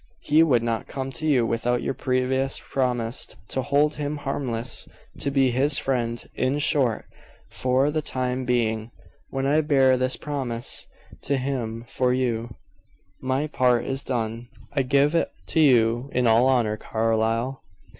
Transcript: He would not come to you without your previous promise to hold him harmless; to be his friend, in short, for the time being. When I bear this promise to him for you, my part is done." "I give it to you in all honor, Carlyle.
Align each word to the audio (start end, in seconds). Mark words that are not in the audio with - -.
He 0.21 0.41
would 0.41 0.63
not 0.63 0.87
come 0.87 1.11
to 1.11 1.27
you 1.27 1.45
without 1.45 1.83
your 1.83 1.93
previous 1.93 2.59
promise 2.59 3.27
to 3.49 3.61
hold 3.61 3.97
him 3.97 4.17
harmless; 4.17 4.87
to 5.19 5.29
be 5.29 5.51
his 5.51 5.77
friend, 5.77 6.25
in 6.33 6.57
short, 6.57 7.05
for 7.51 7.91
the 7.91 8.01
time 8.01 8.43
being. 8.43 8.89
When 9.29 9.45
I 9.45 9.61
bear 9.61 9.97
this 9.97 10.15
promise 10.15 10.87
to 11.21 11.37
him 11.37 11.85
for 11.87 12.11
you, 12.13 12.55
my 13.21 13.45
part 13.45 13.85
is 13.85 14.01
done." 14.01 14.47
"I 14.73 14.81
give 14.81 15.13
it 15.13 15.29
to 15.49 15.59
you 15.59 16.09
in 16.13 16.25
all 16.25 16.47
honor, 16.47 16.77
Carlyle. 16.77 17.61